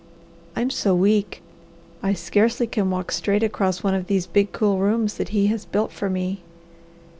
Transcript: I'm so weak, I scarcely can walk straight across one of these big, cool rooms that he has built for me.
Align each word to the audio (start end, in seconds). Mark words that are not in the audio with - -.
I'm 0.55 0.71
so 0.71 0.95
weak, 0.95 1.43
I 2.01 2.13
scarcely 2.13 2.65
can 2.65 2.89
walk 2.89 3.11
straight 3.11 3.43
across 3.43 3.83
one 3.83 3.93
of 3.93 4.07
these 4.07 4.25
big, 4.25 4.51
cool 4.51 4.79
rooms 4.79 5.17
that 5.17 5.29
he 5.29 5.45
has 5.53 5.63
built 5.65 5.91
for 5.91 6.09
me. 6.09 6.41